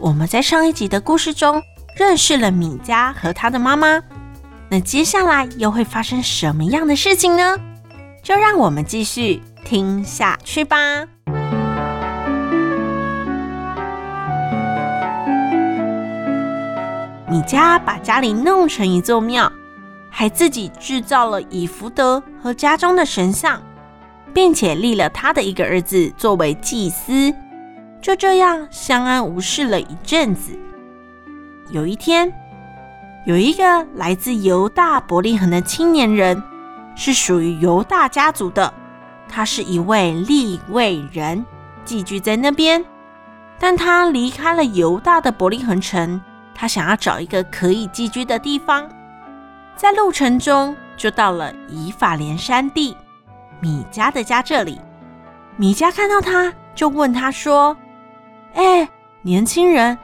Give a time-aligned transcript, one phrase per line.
[0.00, 1.60] 我们在上一集的故事中
[1.96, 4.00] 认识了米迦和他的妈妈，
[4.68, 7.56] 那接下来又会发生什么样的事情呢？
[8.22, 10.76] 就让我们继续听下去吧。
[17.28, 19.50] 米迦把家里弄成一座庙，
[20.10, 23.60] 还自己制造了以弗得和家中的神像，
[24.32, 27.34] 并且立了他的一个儿子作为祭司。
[28.00, 30.58] 就这样相安无事了一阵子。
[31.70, 32.32] 有一天，
[33.26, 36.42] 有一个来自犹大伯利恒的青年人，
[36.94, 38.72] 是属于犹大家族的。
[39.28, 41.44] 他是一位利未人，
[41.84, 42.82] 寄居在那边。
[43.58, 46.20] 但他离开了犹大的伯利恒城，
[46.54, 48.88] 他想要找一个可以寄居的地方。
[49.76, 52.96] 在路程中，就到了以法莲山地
[53.60, 54.80] 米迦的家这里。
[55.56, 57.76] 米迦看到他，就问他说。
[58.58, 58.88] 哎，
[59.22, 59.96] 年轻人，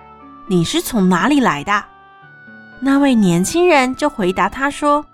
[0.47, 1.84] 你是从哪里来的？
[2.78, 5.05] 那位年轻人就回答他说：“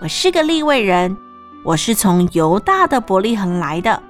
[0.00, 1.16] 我是个利未人，
[1.64, 4.02] 我是从犹大的伯利恒来的，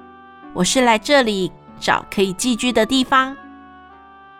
[0.51, 3.33] 我是来这里找可以寄居的地方。”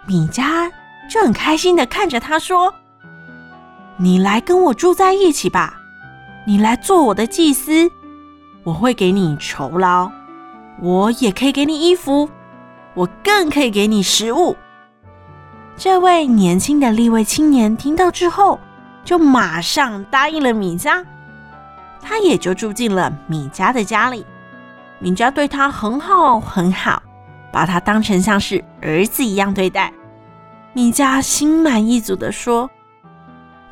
[0.05, 0.69] 米迦
[1.09, 2.73] 就很开心地看着他说
[3.95, 5.77] ：“你来跟我住在一起吧，
[6.45, 7.89] 你来做我的祭司，
[8.65, 10.11] 我会给你酬劳，
[10.81, 12.29] 我也可以给你衣服。”
[12.95, 14.55] 我更可以给你食物。
[15.77, 18.59] 这位年轻的立位青年听到之后，
[19.03, 21.05] 就马上答应了米迦，
[22.01, 24.25] 他也就住进了米迦的家里。
[24.99, 27.03] 米迦对他很好很好，
[27.51, 29.91] 把他当成像是儿子一样对待。
[30.71, 32.69] 米迦心满意足地说：“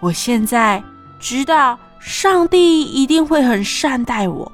[0.02, 0.84] 我现在
[1.20, 4.52] 知道上帝一定会很善待我，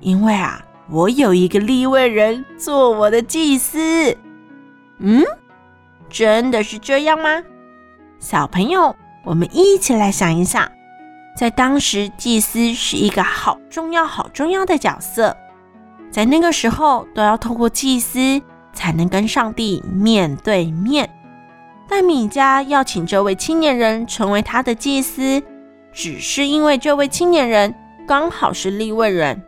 [0.00, 4.16] 因为啊。”我有一个利未人做我的祭司，
[4.98, 5.22] 嗯，
[6.10, 7.42] 真的是这样吗？
[8.18, 8.94] 小朋友，
[9.24, 10.70] 我们一起来想一想，
[11.36, 15.36] 在当时，祭司是一个好重要、好重要的角色，
[16.10, 18.42] 在那个时候都要透过祭司
[18.72, 21.08] 才能跟上帝面对面。
[21.88, 25.42] 但米迦要请这位青年人成为他的祭司，
[25.92, 27.74] 只是因为这位青年人
[28.06, 29.42] 刚好是利未人。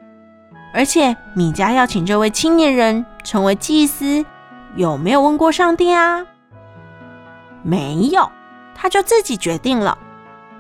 [0.75, 4.27] 而且米迦要请这位青年人成为祭司，
[4.75, 6.27] 有没有问过上帝啊？
[7.62, 8.29] 没有，
[8.75, 9.97] 他就自己决定了。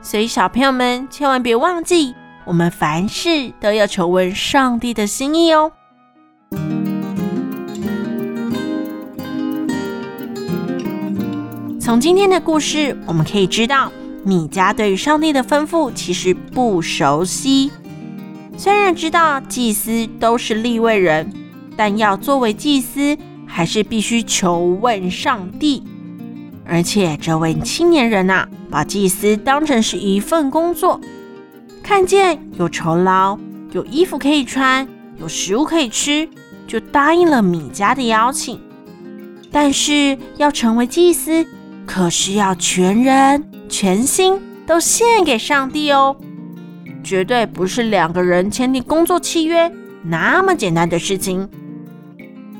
[0.00, 2.14] 所以小朋友们千万别忘记，
[2.44, 5.72] 我们凡事都要求问上帝的心意哦。
[11.80, 13.90] 从今天的故事，我们可以知道，
[14.22, 17.72] 米迦对于上帝的吩咐其实不熟悉。
[18.56, 21.32] 虽然知道祭司都是利未人，
[21.76, 23.16] 但要作为祭司，
[23.46, 25.82] 还是必须求问上帝。
[26.64, 31.00] 而且这位青年人呐，把祭司当成是一份工作，
[31.82, 33.38] 看见有酬劳、
[33.72, 34.88] 有衣服可以穿、
[35.18, 36.26] 有食物可以吃，
[36.66, 38.58] 就答应了米迦的邀请。
[39.52, 41.46] 但是要成为祭司，
[41.84, 46.16] 可是要全人全心都献给上帝哦。
[47.04, 49.70] 绝对不是两个人签订工作契约
[50.02, 51.48] 那么简单的事情。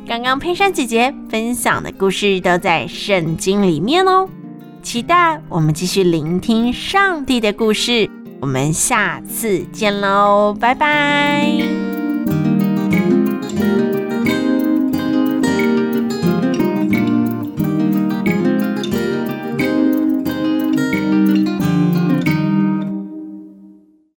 [0.07, 4.29] 刚刚佩珊姐姐分享的故事都在圣经里面哦，
[4.83, 8.09] 期待我们继续聆听上帝的故事。
[8.41, 11.94] 我们下次见喽，拜拜。